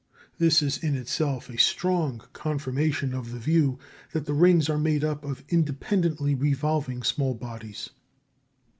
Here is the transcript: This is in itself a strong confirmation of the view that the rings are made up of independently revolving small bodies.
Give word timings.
This 0.39 0.63
is 0.63 0.79
in 0.79 0.95
itself 0.95 1.47
a 1.47 1.59
strong 1.59 2.23
confirmation 2.33 3.13
of 3.13 3.31
the 3.31 3.37
view 3.37 3.77
that 4.13 4.25
the 4.25 4.33
rings 4.33 4.67
are 4.67 4.79
made 4.79 5.03
up 5.03 5.23
of 5.23 5.43
independently 5.47 6.33
revolving 6.33 7.03
small 7.03 7.35
bodies. 7.35 7.91